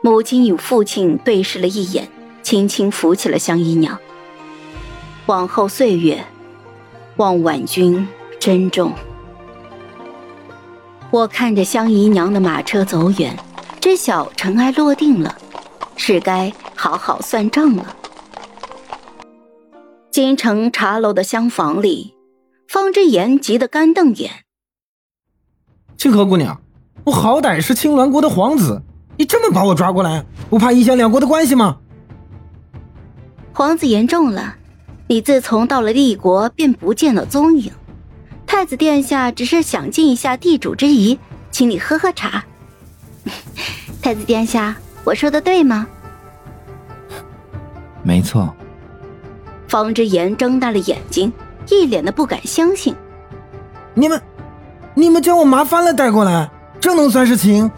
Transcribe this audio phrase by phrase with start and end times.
[0.00, 2.08] 母亲与父亲对视了一眼，
[2.42, 3.98] 轻轻扶起了香姨娘。
[5.26, 6.24] 往后岁月，
[7.16, 8.06] 望婉君
[8.38, 8.92] 珍重。
[11.10, 13.36] 我看着香姨娘的马车走远，
[13.80, 15.36] 知晓尘埃落定了，
[15.96, 17.96] 是该好好算账了。
[20.12, 22.14] 京城茶楼的厢房里，
[22.68, 24.44] 方之言急得干瞪眼。
[25.96, 26.60] 清河姑娘，
[27.04, 28.82] 我好歹是青鸾国的皇子。
[29.18, 31.76] 你这么把我抓过来，不怕影响两国的关系吗？
[33.52, 34.54] 皇子言重了，
[35.08, 37.72] 你自从到了立国便不见了踪影。
[38.46, 41.18] 太子殿下只是想尽一下地主之谊，
[41.50, 42.44] 请你喝喝茶。
[44.00, 45.86] 太子殿下，我说的对吗？
[48.04, 48.54] 没错。
[49.66, 51.32] 方之言睁大了眼睛，
[51.68, 52.94] 一脸的不敢相信。
[53.94, 54.22] 你们，
[54.94, 56.48] 你们将我麻翻了带过来，
[56.80, 57.68] 这能算是情？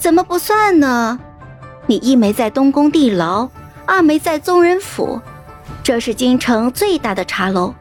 [0.00, 1.20] 怎么不算呢？
[1.86, 3.50] 你一没在东宫地牢，
[3.84, 5.20] 二没在宗人府，
[5.82, 7.74] 这是京城最大的茶楼，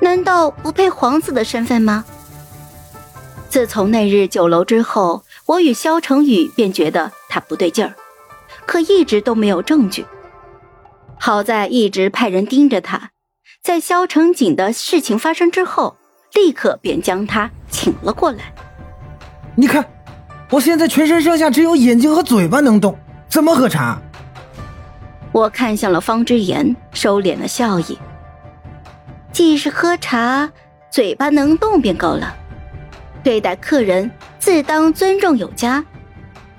[0.00, 2.04] 难道不配皇子的身份吗？
[3.48, 7.94] 自从那日酒楼之后，我与萧成宇便觉得他不对劲儿，
[8.66, 10.04] 可一直都没有证据。
[11.16, 13.12] 好在一直派人盯着他，
[13.62, 15.96] 在萧成景的事情发生之后，
[16.34, 18.52] 立刻便将他请了过来。
[19.54, 19.84] 你看。
[20.48, 22.96] 我现在全身上下只有眼睛和嘴巴能动，
[23.28, 24.00] 怎么喝茶？
[25.32, 27.98] 我看向了方之言，收敛了笑意。
[29.32, 30.48] 既是喝茶，
[30.88, 32.34] 嘴巴能动便够了。
[33.24, 35.84] 对待客人自当尊重有加，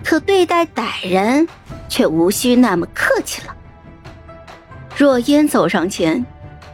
[0.03, 1.47] 可对待歹人
[1.87, 3.55] 却无需那么客气了。
[4.97, 6.25] 若烟走上前，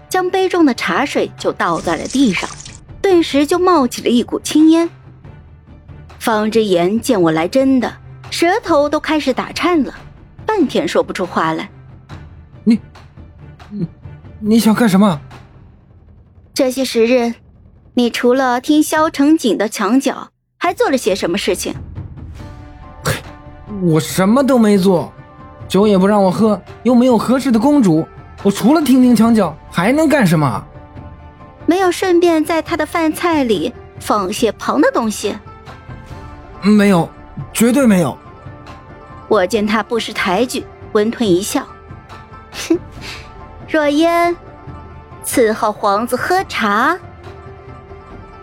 [0.10, 2.50] 将杯中的茶水就倒在了地上，
[3.02, 4.90] 顿时就冒起了一股青烟。
[6.24, 7.94] 方之言见我来真的，
[8.32, 9.94] 舌头都开始打颤了，
[10.46, 11.70] 半天说不出话来。
[12.64, 12.80] 你，
[13.70, 13.86] 你，
[14.40, 15.20] 你想干什么？
[16.54, 17.34] 这些时日，
[17.96, 21.74] 你除了听萧成景的墙角，还做了些什么事情？
[23.04, 23.16] 嘿，
[23.82, 25.12] 我什么都没做，
[25.68, 28.08] 酒也不让我喝，又没有合适的公主，
[28.44, 30.66] 我除了听听墙角，还能干什么？
[31.66, 35.36] 没有顺便在他的饭菜里放些旁的东西。
[36.64, 37.10] 没有，
[37.52, 38.18] 绝对没有。
[39.28, 41.66] 我见他不识抬举，温吞一笑，
[42.70, 42.80] 哼，
[43.68, 44.36] 若烟
[45.26, 46.98] 伺候皇子喝茶。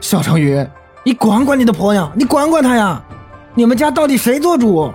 [0.01, 0.67] 小成宇，
[1.03, 3.03] 你管管你的婆娘，你管管她呀！
[3.55, 4.93] 你们家到底谁做主？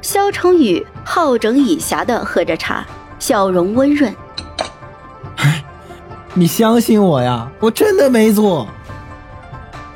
[0.00, 2.86] 萧成宇好整以暇的喝着茶，
[3.18, 4.14] 笑容温润。
[5.36, 5.64] 哎，
[6.34, 8.68] 你相信我呀，我真的没做。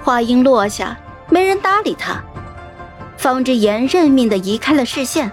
[0.02, 0.96] 话音落下。
[1.32, 2.22] 没人搭理他，
[3.16, 5.32] 方之言认命的移开了视线，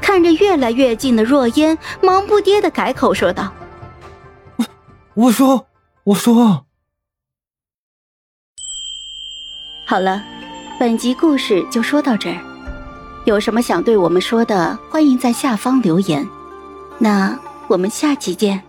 [0.00, 3.52] 看着越来越近的若烟，忙不迭的改口说道
[4.56, 4.64] ：“我
[5.12, 5.66] 我说
[6.04, 6.64] 我说。”
[9.86, 10.22] 好了，
[10.80, 12.38] 本集故事就说到这儿。
[13.26, 16.26] 有什么想对我们说的，欢迎在下方留言。
[16.96, 18.62] 那我们下期见。